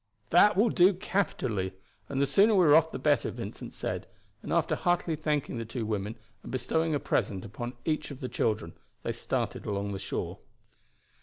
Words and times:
"That 0.31 0.57
will 0.57 0.69
do 0.71 0.95
capitally, 0.95 1.73
and 2.09 2.19
the 2.19 2.25
sooner 2.25 2.55
we 2.55 2.65
are 2.65 2.73
off 2.73 2.91
the 2.91 2.97
better," 2.97 3.29
Vincent 3.29 3.71
said, 3.71 4.07
and 4.41 4.51
after 4.51 4.73
heartily 4.73 5.15
thanking 5.15 5.59
the 5.59 5.63
two 5.63 5.85
women, 5.85 6.15
and 6.41 6.51
bestowing 6.51 6.95
a 6.95 6.99
present 6.99 7.45
upon 7.45 7.73
each 7.85 8.09
of 8.09 8.19
the 8.19 8.27
children, 8.27 8.73
they 9.03 9.11
started 9.11 9.67
along 9.67 9.91
the 9.91 9.99
shore. 9.99 10.39